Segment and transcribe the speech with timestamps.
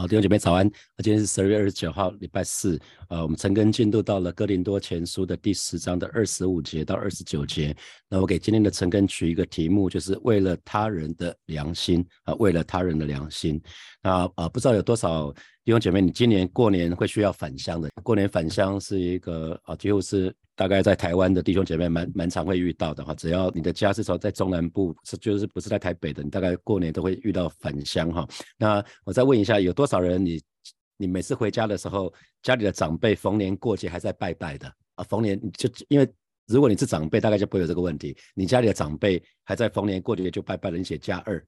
[0.00, 0.66] 好，弟兄姐妹早安。
[0.96, 2.80] 那今天是十二月二十九号，礼拜四。
[3.10, 7.76] 呃，我们陈根进度到了哥林多前书的第十章的二十五节到二十九节。
[8.08, 13.60] 那我给今天的陈根取一个题目，就是为了他人的良心啊，为了他人的良心。
[14.02, 15.30] 那啊，不知道有多少
[15.64, 17.90] 弟兄姐妹，你今年过年会需要返乡的？
[18.02, 23.14] 过年返乡是一个啊，几乎是大概在台湾的弟兄姐妹蛮蛮常会遇到的哈。
[23.14, 28.28] 只要你的家是说在中南部，是就是不是在台北的，你大概过年都会遇到返乡哈。
[28.58, 30.38] 那我再问一下，有多少人你
[30.98, 32.12] 你每次回家的时候，
[32.42, 35.04] 家里的长辈逢年过节还在拜拜的啊？
[35.04, 36.06] 逢年就因为
[36.46, 38.14] 如果你是长辈，大概就不会有这个问题。
[38.34, 41.42] 你家里的长辈还在逢年过节就拜拜了，你写加二。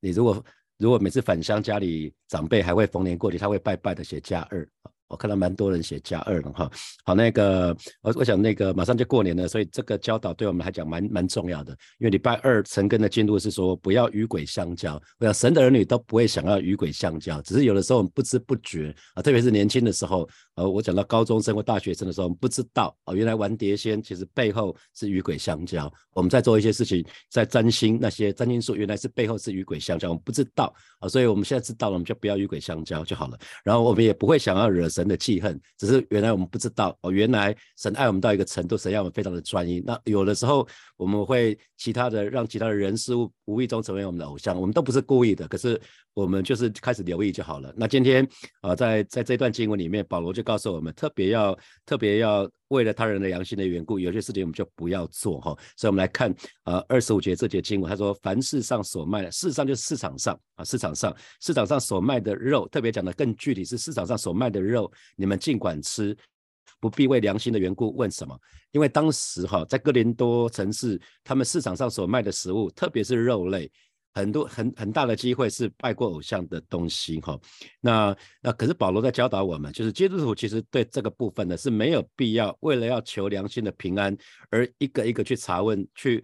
[0.00, 0.42] 你如果
[0.78, 4.66] 如果每次返乡，家里长辈还会逢年过节，他会拜拜的，写加二。
[5.12, 6.70] 我看到蛮多人写加二了哈，
[7.04, 11.72] 好，那个我我想那个马上就过年了，所以这个教导对我们来讲蛮蛮重要的。
[11.98, 25.92] 因为礼拜二陈根的进度是说不要与鬼相交，我想神的儿女都不会想要与鬼相交，只是有的时候我们不知不觉啊，特别是年轻的时候，呃，我讲到高中生或大学生的时候，我们不知道哦，原来玩碟仙其实背后是与鬼相交。
[26.14, 33.38] 我们在做一些事情，在占星那些占星术，原来是背后是与鬼相交，我们不知道啊，所以我们现在知道了，我们就不要与鬼相交就好了。
[33.62, 35.02] 然后我们也不会想要惹神。
[35.02, 37.10] 神的记恨，只是原来我们不知道哦。
[37.10, 39.80] 原来神爱我们到一个程度，神要我们非常的专一。
[39.80, 40.64] 那有的时候
[40.96, 45.80] 我们会其他的让其他的人事物无意中成为我们的偶像，我们都不是故意的，可是
[46.14, 47.72] 我们就是开始留意就好了。
[47.76, 48.26] 那今天
[48.62, 52.50] 啊，在在这段经文里面，保罗就告诉我们，特别要特别要。
[52.72, 55.54] 为了他人的良心的缘故，有些事情我们就不要做哈。
[55.76, 66.16] 所以，我们来看呃二十五节这节经文，他说：“凡世上所卖的，事实上就是市场上啊，市场上市场上所卖的肉，特别讲的更具体是市场上所卖的肉，你们尽管吃，
[66.80, 68.34] 不必为良心的缘故问什么。
[68.72, 73.70] 因为当时哈，在哥林多城市，他们市场上所卖的食物，特别是肉类。”
[74.14, 77.40] 很多很很大的机会是拜过偶像的东西哈，
[77.80, 84.14] 那那可是保罗在教导我们，就是基督徒其实对这个部分呢是没有必要为了要求良心的平安
[84.50, 86.22] 而一个一个去查问，去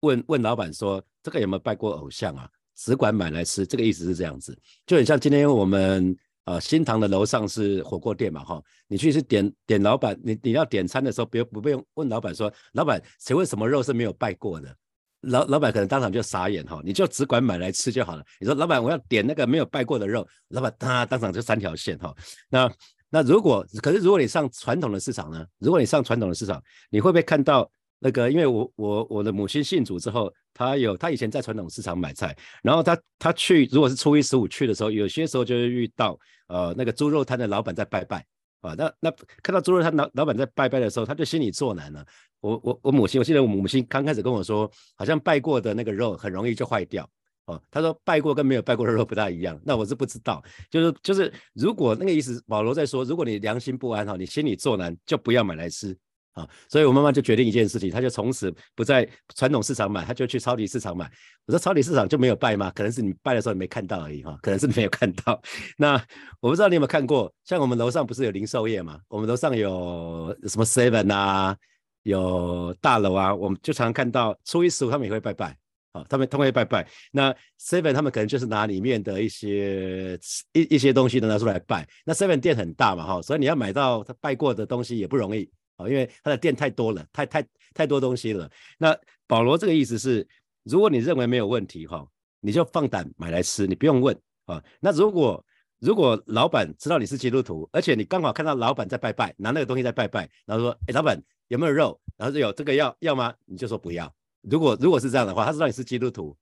[0.00, 2.50] 问问老板说这个有没有拜过偶像啊？
[2.74, 6.12] 只管买来吃，这个意思是这样子，就很像今天我们
[6.44, 14.74] 呃新塘的楼上是火锅店嘛哈，你去是点点老板，你你要点餐的时候，不用不用问老板说老板请问什么肉是没有拜过的？
[15.22, 18.24] 老老板可能当场就傻眼哈，你就只管买来吃就好了。
[18.40, 22.14] 你说老板我要点那个没有拜过的肉，老板他当场就三条线哈。
[22.48, 22.72] 那
[23.10, 25.44] 那如果可是如果你上传统的市场呢？
[25.58, 27.70] 如果你上传统的市场，你会不会看到
[28.00, 28.28] 那个？
[28.28, 36.18] 因为我我我的母亲信主之后，她有她以前在传统市场买菜，然后她她去如果是初一十五去的时候，有些时候就会遇到
[36.48, 38.24] 呃那个猪肉摊的老板在拜拜。
[38.62, 39.10] 啊，那那
[39.42, 42.04] 看到猪肉摊老老板在拜拜的时候，他就心里作难了。
[42.40, 47.08] 我我我母亲，我记得我母亲刚开始跟我说，好像拜过的那个肉很容易就坏掉。
[47.46, 49.58] 哦，他说拜过跟没有拜过的肉不大一样。
[49.64, 55.96] 那我是不知道，就是就是，如果那个意思，保罗在说，如果你良心不安哈，你心里作难，就不要买来吃。
[56.32, 61.10] 啊，所以我妈妈就决定一件事情，她就从此不在传统市场买，她就去超级市场买。
[61.46, 62.70] 我说超级市场就没有拜吗？
[62.72, 65.40] 可能是你拜的时候你没看到而已哈，可能是没有看到。
[65.76, 65.94] 那
[66.38, 69.00] 我不知道你有没有看过，像我们楼上不是有零售业嘛？
[69.08, 71.56] 我们楼上有什么 Seven 啊，
[72.04, 75.56] 有大楼啊，我们就常常看到初一十五他们也会拜拜，
[75.92, 76.86] 啊，他们他们会拜拜。
[77.10, 80.16] 那 Seven 他们可能就是拿里面的一些
[80.52, 81.88] 一一些东西拿出来拜。
[82.04, 85.50] 那 Seven 店很大嘛哈，所以你要买到他拜过的东西也不容易。
[85.88, 88.50] 因为他的店太多了，太太太多东西了。
[88.78, 88.96] 那
[89.26, 90.26] 保罗这个意思是，
[90.64, 92.06] 如果你认为没有问题哈，
[92.40, 94.62] 你就放胆买来吃，你不用问啊。
[94.80, 95.44] 那如果
[95.78, 102.00] 如果老板知道你是基督徒，而且你刚好看到老板在拜拜，拿那个东西在拜拜，然后说，哎，老板有没有肉？
[102.16, 103.34] 然后说有这个要要吗？
[103.46, 104.12] 你就说不要。
[104.42, 106.36] 如果如果是这样的话，他知道你是基督徒，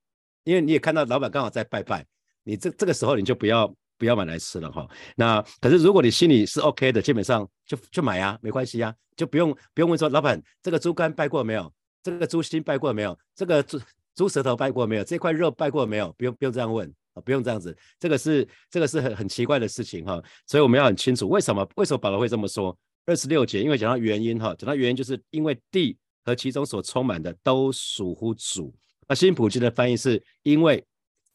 [0.44, 2.06] 因为你也看到老板刚好在拜拜，
[2.44, 3.74] 你这这个时候你就不要。
[3.98, 4.88] 不要买来吃了哈。
[5.16, 11.70] 那可是如果你心里是 OK 的，基本上就就买啊，没关系啊，就不用不用问说老板这个猪肝拜过没有？
[12.02, 13.18] 这个猪心拜过没有？
[13.34, 13.78] 这个猪
[14.14, 15.04] 猪舌头拜过没有？
[15.04, 16.14] 这块肉拜过没有？
[16.16, 17.76] 不用不用这样问啊，不用这样子。
[17.98, 20.22] 这个是这个是很很奇怪的事情哈。
[20.46, 22.74] 所以我们要很清楚为什么为什么保罗会这么说。
[23.04, 28.74] 二十六节，因为讲到原因哈，讲到原因就是因为地和其中所充满的都属乎主。
[29.08, 30.84] 那新普京的翻译是因为。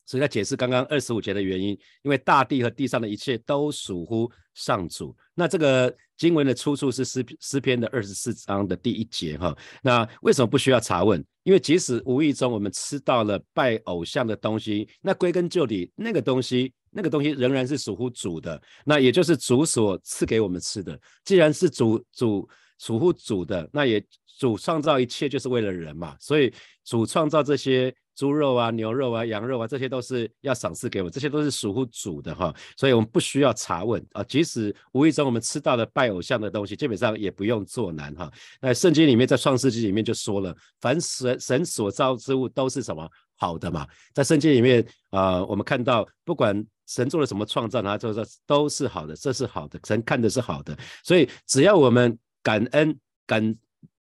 [0.06, 1.70] 所以在解释刚刚二十五节的原因，
[2.02, 5.16] 因为大地和地上的一切都属乎上主。
[5.34, 9.56] 那这个经文的出处是诗诗篇的二十四章的第一节哈。
[9.82, 11.24] 那为什么不需要查问？
[11.44, 21.00] 因为即使无意中我们吃到了拜偶像的东西，那归根究底，那个东西那个东西仍然是属乎主的，那也就是主所赐给我们吃的。
[21.24, 22.48] 既然是主主
[22.78, 24.06] 属乎主的，那也
[24.38, 26.54] 主创造一切就是为了人嘛，所以
[26.84, 27.94] 主创造这些。
[28.16, 34.24] 猪肉啊、牛肉啊、羊肉啊，这些都是要赏赐给我，这些都是属乎主的哈，所以我们不需要查问啊。
[34.24, 38.32] 即使无意中我们吃到了拜偶像的东西，基本上也不用做难哈。
[38.62, 43.88] 那圣经里面在创世纪里面就说了，凡神神所造之物都是什么好的嘛？
[44.14, 50.78] 在圣经里面啊，我们看到不管神做了什么创造，他就是都是好的，这是好的，神看的是好的。
[51.04, 53.56] 所以只要我们感恩感。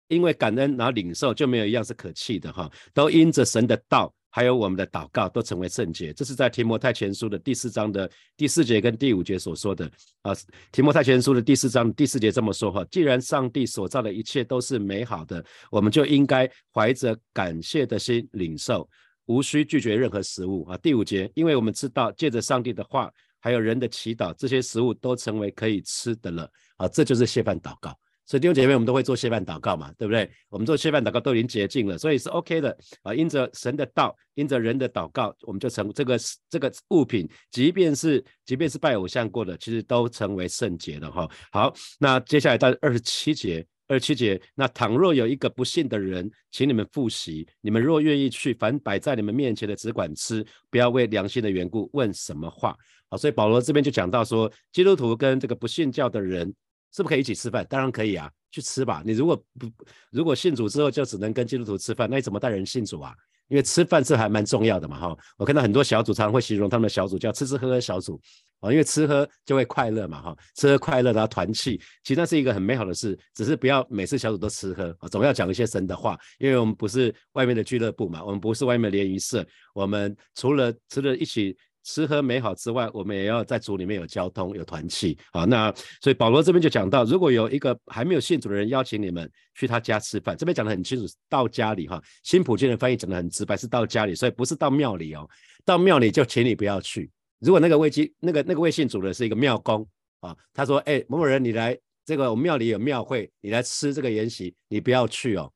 [0.07, 2.69] 因为感恩，然后领受，就没有一样是可弃的哈。
[2.93, 6.11] 都因着神的道，还有我们的祷告，都成为圣洁。
[6.13, 9.89] 这是在提摩太前书的第四章的第四节跟第五节所说的
[10.21, 10.33] 啊。
[10.71, 18.89] 提摩太前书的第四章第四节这么说哈：既然上帝所造的一切都是美好的，我们就应该怀着感谢的心领受，
[19.25, 20.77] 无需拒绝任何食物啊。
[20.77, 26.87] 第五节，因为我们知道借着上帝的话，还有人的祈祷，这些食物都成为可以吃的了啊。
[26.87, 27.97] 这就是谢饭祷告。
[28.25, 30.29] 所以弟兄姐妹，我们都会做谢饭祷告嘛，对不对？
[30.47, 33.13] 我们做谢饭祷告都已经洁净了，所以是 OK 的啊。
[33.13, 36.17] 因着神的道，因着人的祷告，我们就成这个
[36.49, 41.29] 这个物品，即便是即便是拜偶像过的，其实都成为圣洁了哈。
[41.51, 52.73] 好，那接下来到二十七节，二十七节，那倘若有一个不信的人，请你们复习，你们若愿意去，凡摆在你们面前的只管吃，不要为良心的缘故问什么话。
[53.09, 56.53] 好，所以保罗这边就讲到说，基督徒跟这个不信教的人。
[56.95, 57.65] 是不可以一起吃饭？
[57.69, 59.01] 当然可以啊，去吃吧。
[59.05, 59.67] 你如果不
[60.11, 63.13] 如果信主之后就只能跟基督徒吃饭，那你怎么带人信主啊？
[63.49, 65.17] 因为吃饭是还蛮重要的嘛，哈。
[65.37, 68.19] 我看到很多小组常常会形容他们的小组叫吃吃喝喝小组
[68.61, 73.17] 啊，因为吃喝就会快乐嘛，哈，吃喝快乐然后团气，其实那是一个很美好的事。
[73.35, 81.57] 只是不要每次小组都吃喝，总要讲一些神的话，因为我们不是外面的俱乐部嘛，我们不是外面的联谊社，我们除了除了一起。
[81.83, 85.45] 吃喝美好之外，我们也要在主里面有交通、有团契啊。
[85.45, 92.01] 那所以保罗这边就讲到，如果有一个还没有信主的人邀请你们去他家吃饭，这边讲的很清楚，到家里哈。
[92.23, 95.29] 新普京的翻译讲的很直白，是到家里，所以不是到庙里哦。
[95.65, 97.09] 到庙里就请你不要去。
[97.39, 99.85] 如果那个未基那个那个未信主的是一个庙公
[100.21, 105.51] 啊，他说：“哎，某某人，你来这个我们庙里有庙会，你来吃这个筵席，你不要去哦。”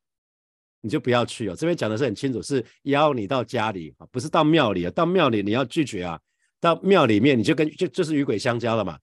[0.88, 4.92] 你就不要去哦，这边讲的是很清楚，是邀你到家里啊，不是到庙里啊。
[4.92, 6.18] 到庙里你要拒绝啊，
[6.62, 8.98] 到庙里面你就跟就就是与鬼相交了嘛。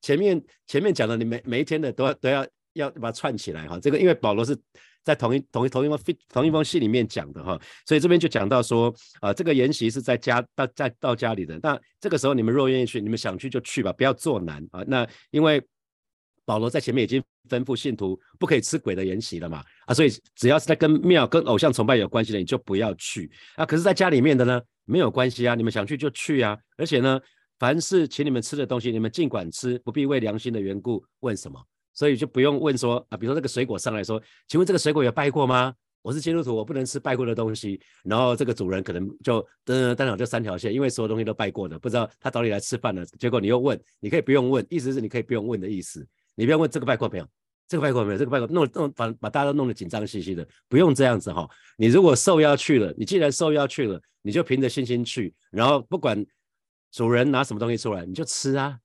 [0.00, 3.76] 前面前面讲的，你每每一天的都要都要要把它串起来哈。
[3.80, 4.56] 这个因为保罗是
[5.02, 5.98] 在同一同一同一封
[6.28, 11.58] 同一封信里面讲的哈，所以这边就讲到说啊，这个筵席是在家到在到家里的。
[11.62, 14.84] 那这个时候你们若愿意去，你们想去就去吧，不要做难啊。
[14.86, 15.62] 那因为。
[16.48, 19.62] 保罗在前面已经吩咐信徒不可以吃鬼的筵席了嘛？
[19.88, 23.64] 啊，所以只要是在跟庙、跟偶像崇拜有关系的，你就不要去啊。
[23.64, 26.54] 可是，在家里面的呢，没有关系啊，你们想去就去啊。
[26.76, 27.18] 而且呢，
[27.58, 31.58] 凡是请你们吃的东西，你们尽管吃，不必为良心的缘故问什么。
[31.94, 35.72] 所以就不用问说啊，比如说这个水果上来说，请问这个水果有拜过吗？
[36.02, 37.80] 我是基督徒，我不能吃拜过的东西。
[38.04, 43.06] 然后这个主人可能就噔噔噔就三条线，因为所有东西都拜过的，不知道他找你来吃饭了。
[43.18, 46.06] 结果你又问，你可以不用问，意思是你可以不用问的意思。
[46.34, 47.26] 你不要问这个拜过没有，
[47.68, 51.48] 这个拜过没有，这个拜过弄弄把把大家都弄得紧张兮兮的，不用这样子哈。
[51.76, 56.24] 你如果受邀去了，你既然受邀去了，你就凭着信心去，然后不管
[56.90, 58.78] 主人拿什么东西出来，你就吃啊，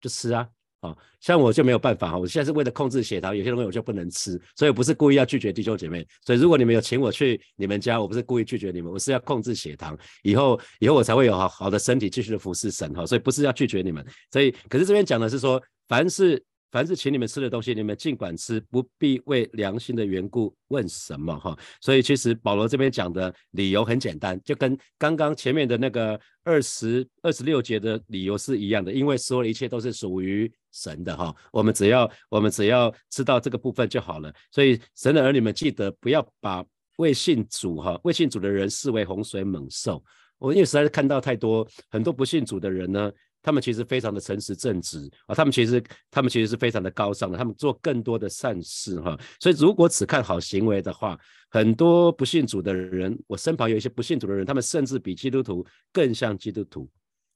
[0.00, 0.48] 就吃啊。
[0.80, 6.02] 啊，像我就没有办法哈，我现在是为了控制血糖，有些东西我就不能吃，所以不是故意要拒绝弟兄姐妹。
[6.24, 13.04] 所以如果你们有请我去你们家，我不是故意拒绝你们，我是要控制血糖，以后以后我才会有好好的身体继续的服侍神哈。
[13.04, 14.02] 所以不是要拒绝你们，
[14.32, 16.42] 所以可是这边讲的是说，凡是。
[16.70, 21.58] 凡是请你们吃的东西，你们尽管吃，不必为良心的缘故问什么哈。
[21.80, 31.34] 所以其实保罗这边讲的理由很简单，就跟刚刚前面的那个二十二十六节的理由是一样的，因为所有一切都是属于神的哈。
[31.52, 34.32] 我们只要我们只要知道这个部分就好了。
[34.52, 36.64] 所以神的儿女们记得不要把
[36.98, 40.02] 未信主哈未信主的人视为洪水猛兽。
[40.38, 43.10] 我因为实在是看到太多很多不信主的人呢。
[43.42, 49.18] 他们其实非常的诚实正直啊，他们其实他们其实是非常的高尚的，他们做更多的善事哈。
[49.40, 51.18] 所以如果只看好行为的话，
[51.50, 56.88] 很多不信主的人，我身旁有一些不信主的人，他们甚至比基督徒更像基督徒。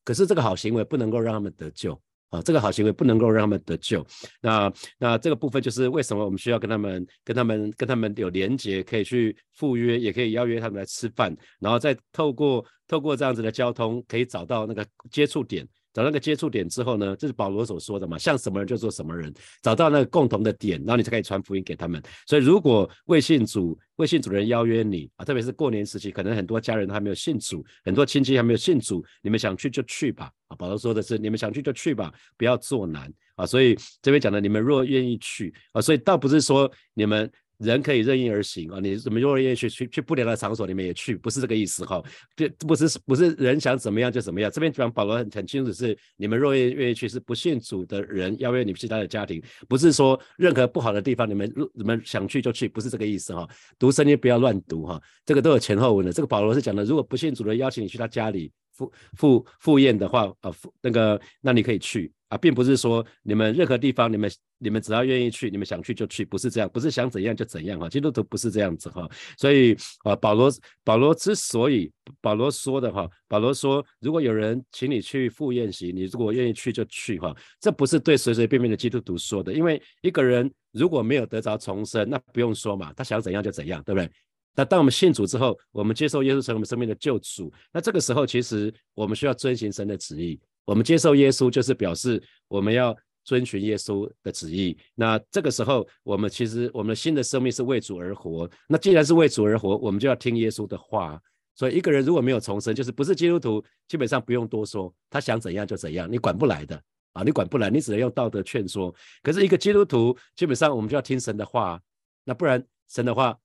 [0.04, 4.06] 可是这个好行为不能够让他们得救啊，这个好行为不能够让他们得救。
[4.42, 15.66] 那那这个部分就是为什么我们需要跟他们跟他们跟他们有连结，可以去赴约，也可以邀约他们来吃饭，然后再透过透过这样子的交通，可以找到那个接触点。
[15.94, 19.32] 找那个接触点之后呢，这是保罗所说的嘛，像什么人就做什么人，
[19.62, 22.02] 找到那个共同的点，然后你才可以传福音给他们。
[22.26, 30.28] 所以如果未信主、未信主人邀约你啊，特别是过年时期，可能很多家人还没有信主，很多亲戚还没有信主，你们想去就去吧。
[30.48, 33.46] 啊，保罗说的是你们想去就去吧，不要做难啊。
[33.46, 38.80] 所以这边讲的，你们若愿意去啊，所以倒不是说你们人可以任意而行啊！
[38.80, 42.02] 你怎么若愿意去去去不良的场所，你们也去，不是这个意思哈。
[42.34, 44.50] 这不是不是人想怎么样就怎么样。
[44.50, 53.48] 这边讲保罗很很清楚是，你们若愿意愿意去，是不信主的人邀约你们去他的家庭，不是说任何不好的地方你们你们想去就去，不是这个意思哈。
[53.78, 56.12] 读圣经不要乱读哈，这个都有前后文的。
[56.12, 58.50] 这个保罗是讲的，如果不信主的邀请你去他家里。
[58.76, 70.50] 赴赴赴宴的话，呃，那个，那你可以去啊，并不是说你们任何地方，你们你们只要愿意去，你们想去就去，不是这样，不是想怎样就怎样哈，基督徒不是这样子哈，所以啊，保罗
[70.82, 84.10] 保罗之所以保罗说的哈，保罗说，如果有人请你去赴宴席，你如果愿意去就去哈，这不是对随随便便的基督徒说的，因为一个人如果没有得着重生，那不用说嘛，他想怎样就怎样，对不对？
[84.56, 87.52] 那当我们信主之后，我们接受耶稣成为我们生命的救主。
[87.72, 90.40] 那这个时候，其实我们需要遵循神的旨意。
[90.64, 94.76] 我们接受耶稣，就是表示我们要遵循耶稣的旨意。
[94.94, 98.48] 那这个时候，我们其实我们的新的生命是为主而活。
[98.68, 101.20] 那既然是为主而活，我们就要听耶稣的话。
[101.56, 106.80] 所以，一个人如果没有重生，就是不是基督徒，基本上不用多说，他想怎样就怎样，你管不来的
[107.12, 108.92] 啊，你管不来，你只能用道德劝说。
[109.22, 111.80] 可是，一个基督徒，基本上我们就要听神的话。
[112.24, 113.38] 那不然，神的话。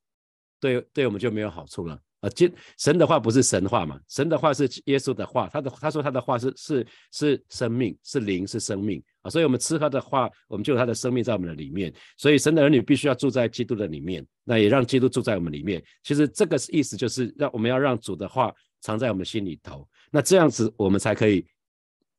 [0.62, 2.30] 对，对我们就没有好处了啊！
[2.30, 4.00] 今神的话不是神话嘛？
[4.08, 9.30] 神的话是耶稣的话，他的他说他的话是是是生命，是灵，是生命啊！
[9.30, 11.94] 所以我们吃喝的话，我们就有他的生命在我们的里面。
[12.18, 15.84] 所以神的儿女必须要住在基督的里面，那也让基督住在我们里面。
[16.04, 21.46] 其实这个意思就是让我们要让主的话藏在我们心里头，那这样子我们才可以。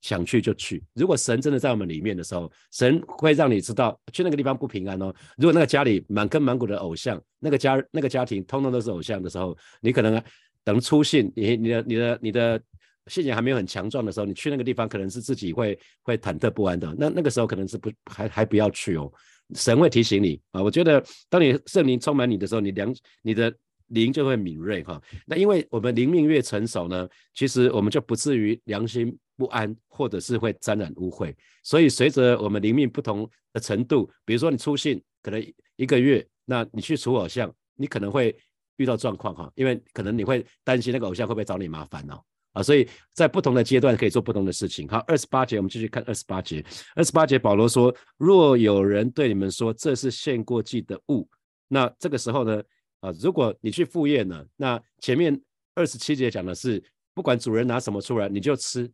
[0.01, 0.83] 想去就去。
[0.95, 5.15] 如果神真的在我们里面的时候，神会让你知道去那个地方不平安哦。
[5.37, 10.23] 如果那个家里满坑满谷的偶像，那个家那个家庭通通都是偶像的时候，你可能
[10.65, 12.63] 等出信，你你的你的你的
[13.07, 16.95] 信仰还没有很强壮的时候，你去那个地方可能是自己会会忐忑不安的。
[16.99, 19.13] 那那个时候可能是不还还不要去哦。
[19.55, 20.63] 神会提醒你啊。
[20.63, 23.53] 我觉得当你圣灵充满你的时候，你良你的。
[23.91, 31.35] 灵就会敏锐哈，那因为我们灵命越成熟呢，其实我们就不至于良心不安，或者是会沾染污秽。
[31.63, 38.37] 所以随着我们灵命不同的程度，比如说你出信可能一个月，那你去除偶像，你可能会
[38.77, 44.87] 遇到状况哈，因为可能你会担心那个偶像会不会找你麻烦哦啊，所以在不同的阶段可以做不同的事情。
[44.89, 46.63] 好，二十八节我们继续看二十八节，
[46.95, 51.27] 二十八节保罗说：若有人对你们说这是献过祭的物，
[51.69, 52.63] 那这个时候呢？
[53.01, 55.41] 啊，如果你去赴宴呢，那前面
[55.75, 56.83] 二十七节讲的是，
[57.15, 58.87] 不管主人拿什么出来，你就吃，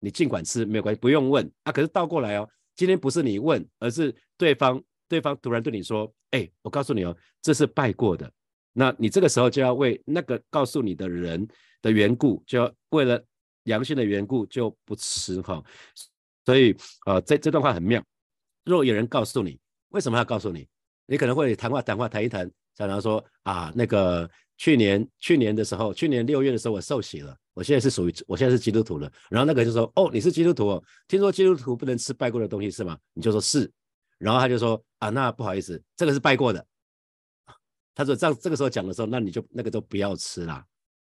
[0.00, 1.50] 你尽管吃，没有关系，不用问。
[1.64, 8.30] 啊，可是倒过来哦，今天不是你问，而是对方，对方突然对你说，哎，我告诉你哦，这是拜过的，
[8.72, 11.46] 那你这个时候就要为那个告诉你的人
[11.80, 13.22] 的缘故，就要为了
[13.64, 15.62] 良心的缘故就不吃哈。
[16.44, 16.76] 所以，
[17.06, 18.02] 呃，这这段话很妙。
[18.64, 20.68] 若有人告诉你，为什么要告诉你？
[21.06, 22.50] 你可能会谈话谈话谈一谈。
[22.76, 24.28] 常常说啊，那个
[24.58, 29.10] 去年去年的时候，去年六月的时候我受洗了，我现在是属于我现在是基督徒了。
[29.30, 32.98] 然后那个就说哦，你是基督徒，哦，听说基督徒不能吃拜过的东西是吗？
[33.14, 33.70] 你就说是。
[34.18, 36.64] 然后他就说啊，那不好意思，这个是拜过的。
[37.94, 40.64] 他说这样这个时候讲的时候，那你就那个都不要吃啦。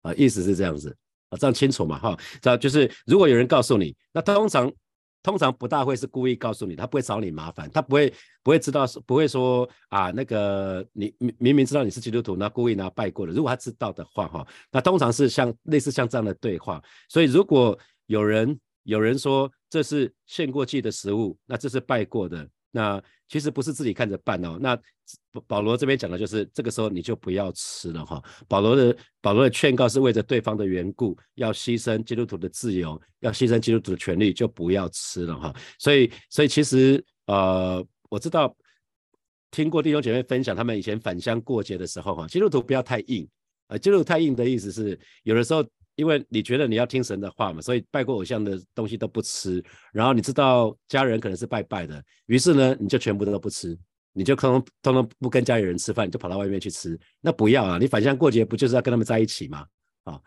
[0.03, 0.95] 啊，意思是这样子
[1.31, 2.19] 啊，这样清楚嘛哈？
[2.43, 4.71] 这样就是如果有人告诉你，那通常。
[5.25, 8.13] 通常不大会是故意告诉你，他不会找你麻烦，他不会
[8.43, 13.33] 不会知道，不会说啊那个你明明知道你是基督徒，那故意拿拜过的。
[13.33, 16.81] 如果他知道的话，哈，那通常是像类似像这样的对话。
[17.09, 17.77] 所以如果
[18.07, 22.47] 有人有人说这是献过祭的食物，那这是拜过的。
[22.71, 24.59] 那其实不是自己看着办哦。
[24.61, 24.79] 那
[25.47, 28.23] 保罗这边讲的就是这个时候你就不要吃了哈。
[28.49, 35.55] 保罗的保罗的劝告是为着对方的缘故，要牺牲基督徒的自由，要牺牲基督徒的权利，就不要吃了哈。
[35.79, 38.55] 所以所以其实呃我知道
[39.51, 43.29] 听过弟兄姐妹分享他们以前返乡过节的时候哈，基督徒不要太硬
[43.67, 43.79] 啊。
[43.79, 45.65] 基督徒太硬的意思是有的时候。
[45.97, 49.63] 因为你觉得你要听神的话嘛，所以拜过偶像的东西都不吃。
[49.93, 53.79] 然后你知道家人可能是拜拜的，于是呢，你就全部都不吃，
[54.13, 56.99] 你就通通通通不跟家里人吃饭，你就跑到外面去吃。
[57.21, 57.79] 那不要啊！
[57.79, 59.67] 你返乡过节不就是要跟他们在一起吗？
[60.03, 60.21] 啊，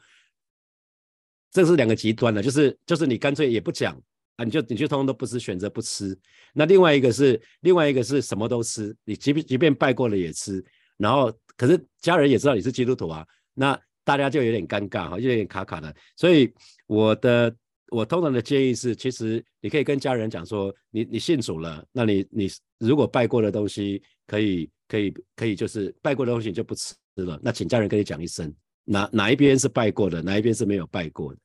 [1.51, 3.93] 这是两个极端的，就是就是你干脆也不讲
[4.37, 6.17] 啊，你就你就通通都不吃，选择不吃。
[6.53, 10.63] 那另外一个是另外一个是什么都吃，你即便即便拜过了也吃。
[10.95, 13.77] 然后可是家人也知道你是基督徒啊，那。
[14.07, 16.49] 大家就有点尴尬哈，有点卡卡的，所以
[16.85, 17.53] 我的
[17.89, 22.49] 我通常的建议是，其实你可以跟家人讲说，你你信主了，那你你
[22.79, 28.49] 如果拜过的东西，可以可以可以，就是拜过的东西你就不吃了，那请家人跟你讲一声，
[28.85, 31.39] 哪哪一边是拜过的，哪一边是没有拜过的，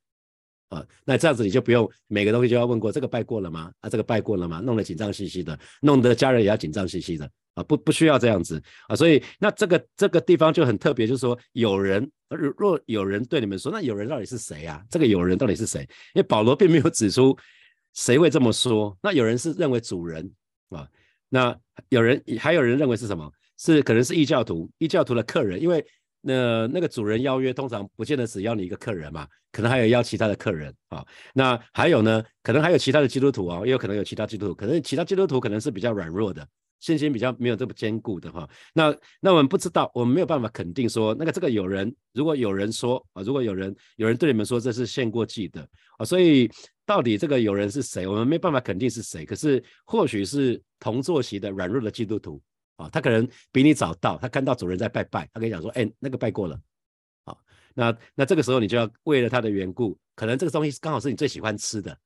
[0.69, 3.73] 啊，那这样子你就不用每个东西就要问过，这个拜过了吗？
[3.81, 4.61] 啊，这个拜过了吗？
[4.61, 12.11] 弄得紧张兮兮的，弄得家人也要紧张兮兮的，啊，不不需要这样子啊，所以那这个这个地方就很特别，就是说有人
[12.57, 14.83] 若有人对你们说，那有人到底是谁啊？
[14.91, 15.81] 这个有人到底是谁？
[16.15, 17.37] 因为保罗并没有指出
[17.95, 20.31] 谁会这么说，那有人是认为主人
[20.71, 20.89] 啊，
[21.29, 21.55] 那
[21.91, 23.31] 有人还有人认为是什么？
[23.59, 25.85] 是可能是异教徒，异教徒的客人，因为
[26.21, 31.05] 那那个主人邀约通常不见得只邀你一个客人嘛，可能还有邀其他的客人啊。
[31.33, 36.45] 那还有呢，可能还有其他的基督徒啊，也有可能有其他基督徒，可能其他基督徒可能是比较软弱的。
[36.83, 46.51] 信心比较没有这么坚固的哈，那那我们不知道，我们没有办法肯定说那个这个有人，如果有人说啊，如果有人有人对你们说这是献过祭的啊，所以
[46.85, 49.25] 到底这个有人是谁，我们没办法肯定是谁。
[49.25, 52.43] 可是或许是同坐席的软弱的基督徒
[52.75, 56.61] 啊，他可能比你早到，他看到主人在拜拜，他跟你讲说，哎，那个拜过了，
[57.25, 57.39] 好，
[57.75, 61.97] 那那这个时候你就要为了他的缘故，可能这个东西刚好是你最喜欢吃的，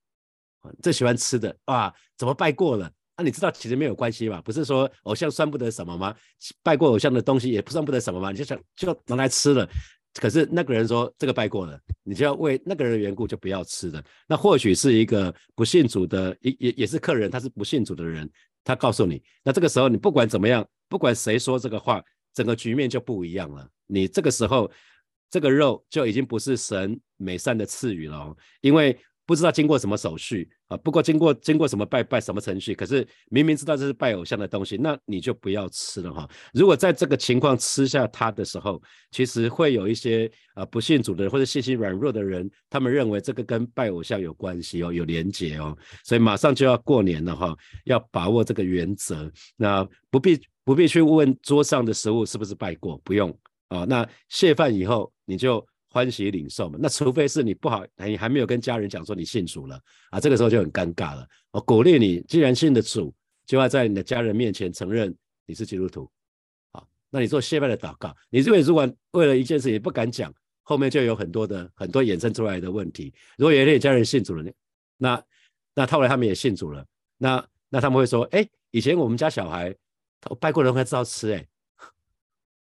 [0.83, 2.93] 最喜欢吃的啊，怎么拜过了？
[3.19, 4.43] 那你知道其实没有关系吧？
[4.43, 6.15] 不是说偶像算不得什么吗？
[6.63, 8.31] 拜过偶像的东西也不算不得什么吗？
[8.31, 9.69] 你就想就拿来吃了。
[10.15, 14.03] 可是那个人说这个拜过了，你就要为那个人的缘故就不要吃了。
[14.29, 18.31] 那或许是一个不信主的，也也也是客人，他是不信主的人，
[18.63, 22.03] 他告诉你，那这个时候你不管怎么样，不管谁说这个话，
[22.35, 23.67] 整个局面就不一样了。
[23.87, 24.71] 你这个时候
[25.31, 28.99] 这个肉就已经不是神美善的赐予了，因为。
[29.27, 30.77] 不知道经过什么手续啊？
[30.77, 32.77] 不过经过经过什么拜拜什么程序？
[32.77, 36.29] 可是明明知道这是拜偶像的东西，那你就不要吃了哈。
[36.55, 38.81] 如果在这个情况吃下它的时候，
[39.11, 49.29] 其实会有一些啊不信主的人或者信心软弱的人，他们认为这个跟拜偶像有关系哦，有连结哦，所以马上就要过年了哈，要把握这个原则。
[49.57, 53.37] 那不必不必去问桌上的食物是不是拜过，不用
[53.69, 53.85] 啊。
[53.85, 55.67] 那谢饭以后你就。
[55.89, 61.27] 欢喜领受嘛，那除非是你不好，你还没有跟家人讲说你信主了啊，这个时候就很尴尬了。
[61.51, 63.15] 我鼓励你，既然信的主，
[63.47, 65.15] 就要在你的家人面前承认
[65.47, 66.11] 你是基督徒。
[66.73, 73.15] 好，那你做谢拜的祷告，你这边如果为了一件事情不敢讲，后面就有很多的很多衍生出来的问题。
[73.39, 74.53] 如果有一天家人信主了，
[74.99, 75.23] 那
[75.75, 76.85] 那后来他们也信主了，
[77.17, 79.75] 那那他们会说，哎，以前我们家小孩
[80.41, 81.47] 拜过人还知道吃，哎。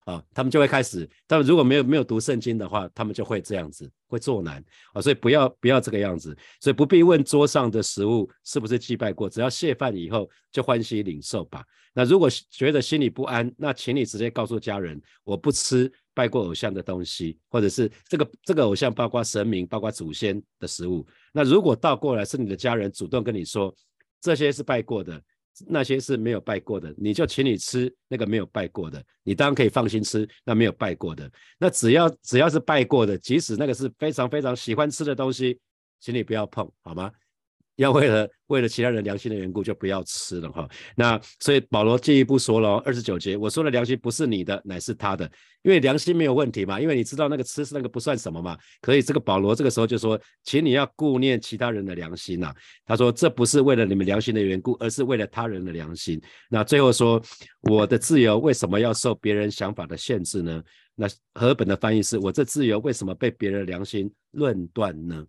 [0.05, 4.63] 啊，他们就会开始，他们如果没有没有读圣经的话，他们就会这样子，会作难
[4.93, 11.65] 啊，所以不要不要这个样子，所以不必问桌上的食物是不是祭拜过，只要谢饭以后就欢喜领受吧。
[11.95, 21.07] 那如果觉得心里不安，那请你直接告诉家人，我不吃拜过偶像的东西，或者是这个这个偶像包括神明、包括祖先的食物。
[21.33, 23.75] 那如果倒过来是你的家人主动跟你说
[24.21, 25.23] 这些是拜过的。
[25.67, 31.31] 那些是没有拜过的，你就请你吃那个没有拜过的，你当然可以放心吃那没有拜过的。
[31.59, 35.59] 那只要只要是拜过的，即使那个是非常非常喜欢吃的东西，
[36.01, 37.11] 请你不要碰，好吗？
[37.77, 40.69] 要为了为了其他人良心的缘故，就不要吃了哈。
[40.97, 45.25] 那所以保罗进一步说了，二十九节，我说的良心不是你的，乃是他的，
[45.63, 48.57] 因为良心没有问题嘛，因为你知道那个吃是那个不算什么嘛。
[48.81, 52.55] 可以这个保罗这个时候就说，请你要顾念其他人的良心呐。
[52.87, 56.21] 他说这不是为了你们良心的缘故，而是为了他人的良心。
[56.49, 57.21] 那最后说，
[57.63, 60.63] 我的自由为什么要受别人想法的限制呢？
[60.97, 65.27] 那和本的翻译是我这自由为什么被别人良心论断呢？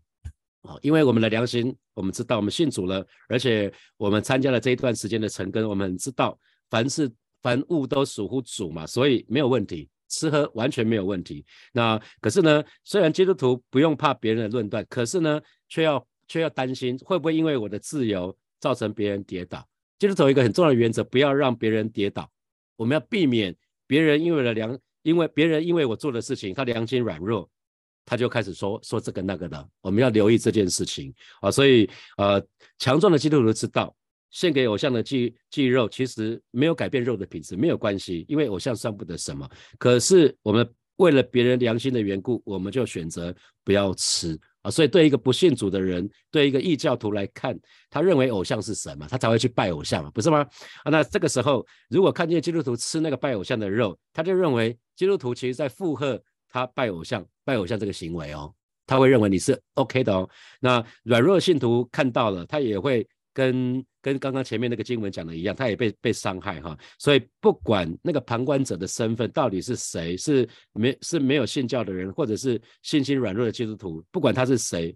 [0.82, 6.38] 因为我们的良心，我们知道我们信主了，而且我们参加了这一段时间的成根，我们知道
[6.70, 11.46] 凡是凡物都属乎主嘛，所以没有问题，吃喝完全没有问题。
[11.74, 19.68] 那可是呢，虽然基督徒不用怕别人的论断，可是呢，却要却要担心会不会因为我的自由造成别人跌倒。
[20.00, 22.30] 基督徒一个很重要的原则，不要让别人跌倒，
[22.76, 23.56] 我们要避免
[23.88, 27.50] 别人因为了良，因为别人因为我做的事情，他良心软弱。
[28.06, 32.40] 他就开始说说这个那个的，我们要留意这件事情啊，所以呃，
[32.78, 33.94] 强壮的基督徒知道，
[34.30, 39.50] 献给偶像的祭祭肉其实没有改变肉的品质，没有关系，因为偶像算不得什么。
[39.80, 44.70] 可是我们为了别人良心的缘故，我们就选择不要吃啊。
[44.70, 50.46] 所以对一个不信主的人，对一个异教徒来看，他认为偶像是神嘛，他才会去拜偶像，不是吗？
[50.84, 56.22] 啊，那这个时候如果看见基督徒吃那个拜偶像的肉，他就认为基督徒其实在附和。
[56.56, 58.50] 他拜偶像，拜偶像这个行为哦，
[58.88, 60.30] 他会认为你是 OK 的哦。
[60.62, 66.78] 那软弱信徒看到了，他也会跟跟刚刚前面那个经文讲的一样，他也被被伤害哈。
[66.98, 74.96] 所以不管那个旁观者的身份到底是谁，是没是没有信教的人，或者是信心软弱的基督徒，不管他是谁，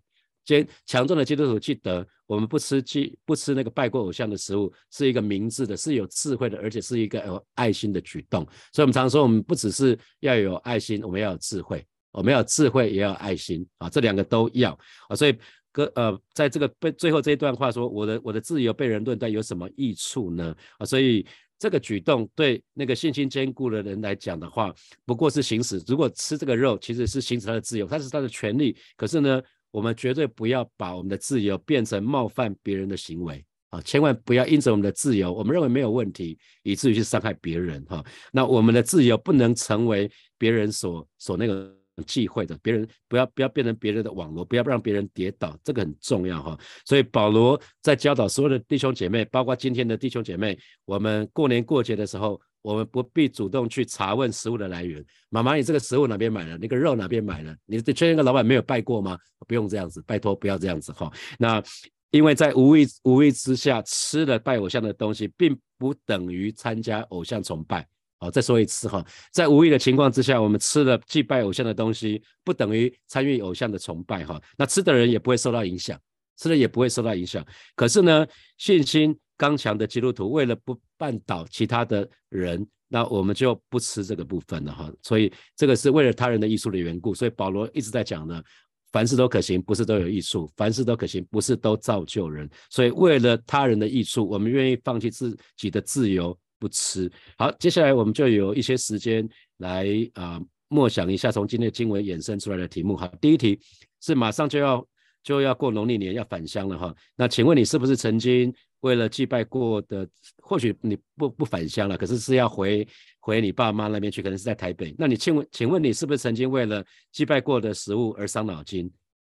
[0.50, 8.44] 坚强壮的基督徒记得，我们不吃祭不吃那个拜过偶像的食物，是一个明智的，是有智慧的，而且是一个有爱心的举动。
[8.74, 11.86] 所以，我们常说，我们不只是要有爱心，我们要有智慧。
[12.12, 14.72] 我们要有智慧，也要有爱心啊，这两个都要
[15.08, 15.16] 啊。
[15.16, 15.38] 所以，
[15.72, 20.56] 哥呃，在这个被最后这一段话说，我的我的自由被人论断有什么益处呢？
[20.80, 21.24] 啊，所以
[21.60, 24.74] 这个举动对那个信心坚固的人来讲的话，
[25.06, 25.80] 不过是行使。
[25.86, 28.76] 如果吃这个肉，其实是行使他的自由，他是他的权利。
[28.98, 29.40] 可是呢，
[29.72, 33.82] 我们绝对不要把我们的自由变成冒犯别人的行为啊！
[33.82, 38.04] 千万不要因着我们的自由，我们认为没有问题，以至于去伤害别人哈。
[38.32, 41.78] 那我们的自由不能成为别人所所那个。
[42.08, 46.58] 忌讳的，别人不要不要变成别人的网络，不要让别人跌倒，这个很重要哈。
[46.86, 55.04] 所以保罗在教导所有的弟兄姐妹，包括今天的弟兄姐妹，我们过年过节的时候，我们不必主动去查问食物的来源。
[55.30, 56.58] 妈妈，你这个食物哪边买的？
[56.58, 57.58] 那个肉哪边买的？
[57.66, 59.18] 你确认个老板没有拜过吗？
[59.48, 61.12] 不用这样子，拜托不要这样子哈。
[61.38, 61.64] 那
[62.12, 67.88] 因为在无意无意之下吃了拜偶像的东西，并不等于参加偶像崇拜。
[68.20, 74.42] 好，再说一次哈，在无意的情况之下，我们吃了祭拜偶像的东西，不等于参与偶像的崇拜哈。
[74.58, 75.98] 那吃的人也不会受到影响，
[76.38, 77.46] 吃的也不会受到影响。
[77.76, 84.92] 可是呢，信心刚强的基督徒，为了不绊倒其他的人，那我们就不吃这个部分了哈。
[85.02, 87.16] 所以这个是为了他人的艺术的缘故。
[87.16, 88.44] 所以保罗一直在讲呢，
[88.92, 92.50] 凡事都可行，不是都有益处；凡事都可行，不是都造就人。
[92.70, 96.38] 所以为了他人的益处，我们愿意放弃自己的自由。
[96.62, 99.26] 不吃好，接下来我们就有一些时间
[99.60, 103.10] 来啊默想一下从今天的经文衍生出来的题目哈。
[103.22, 103.58] 第一题
[104.02, 104.86] 是马上就要
[105.24, 106.94] 就要过农历年要返乡了哈。
[107.16, 112.88] 那请问你是不是曾经为了祭拜过的，或许你不不返乡了，可是是要回
[113.20, 114.96] 回你爸妈那边去，可能是在台北。
[114.98, 118.92] 那你请问请问你是不是曾经为了祭拜过的食物而伤脑筋？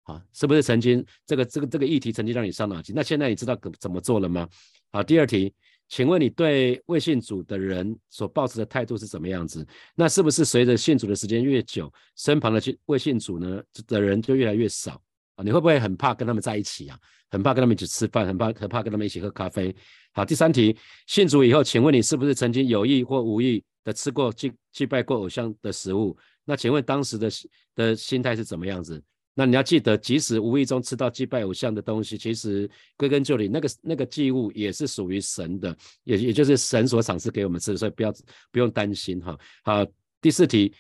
[0.05, 2.95] 啊，是不是曾经这个这个这个议题曾经让你伤脑筋？
[2.95, 4.49] 那现在你知道怎怎么做了吗？
[4.91, 5.55] 好，第二题。
[5.89, 9.67] 请问你对未信主的人所抱持的态度是怎么样子？
[9.95, 14.93] 那是不是随着信主的时间越久，身旁的未信主呢的人就越来越少
[15.35, 15.45] 啊？
[15.45, 16.99] 你会不会很怕跟他们在一起啊？
[17.33, 19.75] 很怕跟他们一起吃饭，很怕很怕跟他们一起喝咖啡？
[20.13, 26.15] 好，第三题，信主以后，请问你是不是曾经有意或无意的吃过祭祭拜过偶像的食物？
[26.45, 27.31] 那请问当时的
[27.75, 29.03] 的心态是怎么样子？
[29.35, 38.13] 那你要记得，即使无意中吃到祭拜偶像的东西，其实归根究底，那个那个祭物也是属于神的，也也就是神所赏赐给我们吃的，所以不要
[38.51, 39.35] 不用担心哈。
[39.65, 39.87] 好，
[40.21, 40.75] 第四题，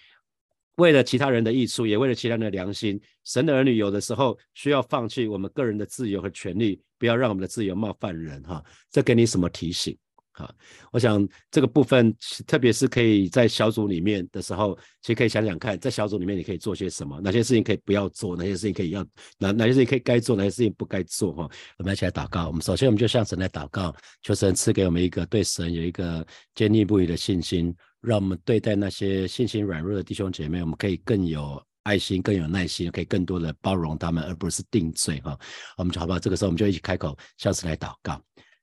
[0.76, 8.64] 为了其他人的益处，也为了其他人的良心，神的儿女有的时候需要放弃我们个人的自由和权利，不要让我们的自由冒犯人哈。
[8.90, 9.96] 这给你什么提醒？
[10.34, 10.50] 好，
[10.90, 12.14] 我想这个部分，
[12.46, 19.06] 特别是可以在小组里面的时候，其实可以想想看，在小组里面你可以做些什么，哪些事情可以不要做，哪些事情可以要，
[19.38, 21.48] 哪哪些事情可以该做，哪些事情不该做哈。
[21.76, 22.46] 我们一起来祷告。
[22.46, 35.38] 我们首先我们就向神来祷告，求神赐给我们一个对神有一个坚定不移的信心，让我们对待那些信心软弱的弟兄姐妹，我们可以更有爱心，更有耐心，可以更多的包容他们，而不是定罪哈。
[35.76, 36.18] 我们就好不好？
[36.18, 38.18] 这个时候我们就一起开口向神来祷告。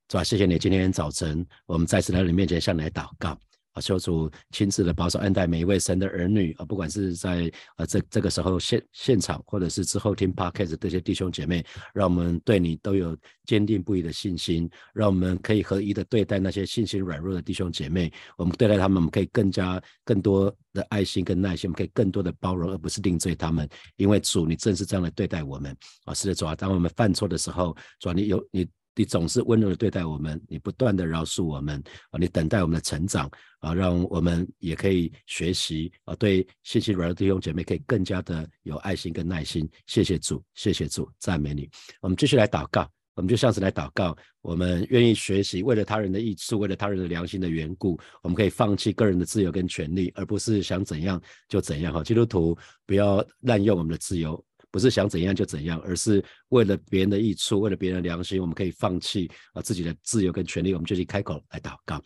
[0.09, 0.23] 是吧？
[0.23, 3.37] 谢谢你，今天早晨我们再次来到你面前向你来祷告
[3.73, 28.67] 啊，求主亲自的保守恩待每一位神的儿女啊，不管是在啊这这个时候现现场，或者是之后听 podcast 这些弟兄姐妹，让我们对你都有坚定不移的信心，让我们可以合一的对待那些信心软弱的弟兄姐妹，我们对待他们，我们可以更加更多的爱心跟耐心，我们可以更多的包容，而不是定罪他们，因为主你正是这样来对待我们啊，是的主啊，当我们犯错的时候，主啊你有你。
[28.99, 39.65] 你总是温柔的对待我们，你不断的饶恕我们啊，你等待我们的成长啊，让我们也可以学习啊，对信息软弱弟兄姐妹可以更加的有爱心跟耐心。
[39.85, 41.69] 谢谢主，谢谢主，赞美你。
[42.01, 51.93] 我们继续来祷告，我们就像是来祷告，我们愿意学习，为了他人的益处，为了他人的良心的缘故，我们可以放弃个人的自由跟权利，而不是想怎样就怎样。
[51.93, 52.53] 哈，基督徒
[52.85, 54.43] 不要滥用我们的自由。
[54.71, 62.01] 不是想怎样就怎样，而是为了别人的益处，为了别人的良心，我们可以放弃啊自己的自由跟权利，我们就去开口来祷告。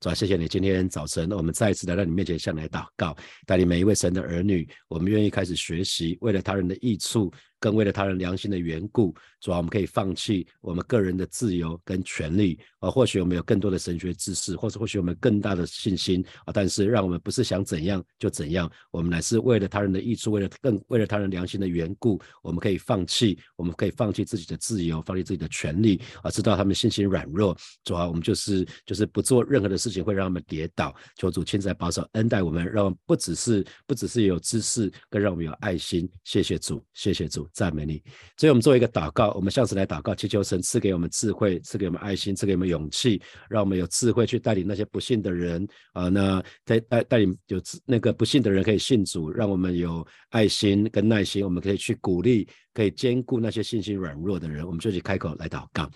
[0.00, 7.32] 主啊，谢谢你，今天早晨我们再一次来到你面前向你来祷告，带领每一位神的儿女，我们愿意开始学习，为了他人的益处。
[7.60, 12.88] 更为了他人良心的缘故，主要我们可以放弃我们个人的自由跟权利啊。
[12.88, 16.52] 或许我们有更多的神学知识，或者或许我们更大的信心啊。
[16.54, 26.30] 但是让我们不是想怎样就怎样，我们乃是为了他人的益处，为了更为了他人良心的缘故，我们可以放弃，我们可以放弃自己的自由，放弃自己的权利啊。
[26.30, 30.94] 知道他们信心软弱，主要我们就是就是不做任何的事情会让他们跌倒。
[31.16, 36.08] 求主亲自来保守恩待我们，让不只是不只是有知识，更让我们有爱心。
[36.24, 37.48] 谢谢主，谢谢主。
[37.52, 38.02] 赞美你，
[38.36, 52.48] 所以我们做一个祷告，我们向神来祷告，祈求神赐给我们智慧，赐给我们爱心，赐给我们勇气，让我们有智慧去带领那些不幸的人啊，那带带带领有那个不幸的人可以信主，让我们有爱心跟耐心，我们可以去鼓励。
[52.78, 55.90] 可以兼顾那些信心软弱的人，我们就去开口来祷告。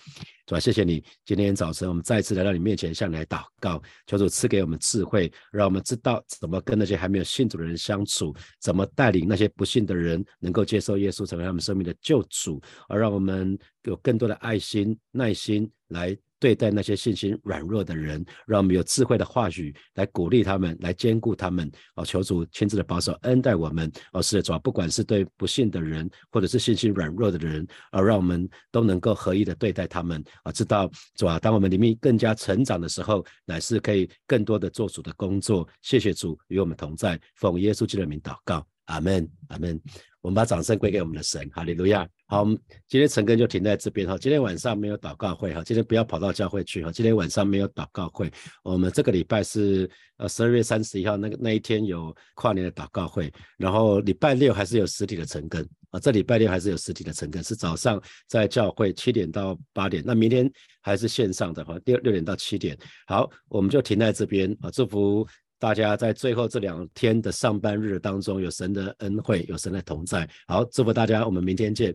[0.47, 16.19] 主啊，谢谢你，今天早晨我们再次来到你面前，向你来祷告，求主赐给我们智慧，让我们知道怎么跟那些还没有信主的人相处，怎么带领那些不信的人能够接受耶稣成为他们生命的救主，而让我们有更多的爱心、耐心来。
[16.43, 21.71] 对待那些信心软弱的人，让我们有智慧的话语来鼓励他们，来兼顾他们。
[21.95, 23.89] 哦，求主亲自的保守恩待我们。
[24.13, 30.21] 哦，是的，主啊，不管是对不信的人，或者是信心软弱的人，啊，让我们都能够合一的对待他们。
[30.43, 35.69] 啊，知道主啊，当我们里面更加成长的时候，乃是可以更多的做主的工作。
[35.81, 39.81] 谢谢主与我们同在，奉耶稣基督的名祷告，阿门，阿门。
[40.21, 42.09] 我们把掌声归给我们的神，哈利路亚。
[42.29, 44.17] 好，我们今天陈根就停在这边哈。
[44.17, 46.93] 今天晚上没有祷告会哈，今天不要跑到教会去哈。
[46.93, 48.31] 今天晚上没有祷告会，
[48.63, 60.49] 我们这个礼拜是呃十二月三十一号那个那一天有跨年的祷告会，然后礼拜六还是有实体的陈根啊，这礼拜六还是有实体的陈根，是早上在教会七点到八点，那明天
[60.83, 62.79] 还是线上的哈，六六点到七点。
[63.09, 65.27] 好，我们就停在这边啊，祝福。
[65.63, 70.29] 大家在最后这两天的上班日当中，有神的恩惠，有神的同在。
[70.45, 71.95] 好，祝福大家，我们明天见。